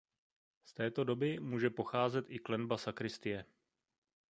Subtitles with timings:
[0.65, 3.45] Z této doby může pocházet i klenba sakristie.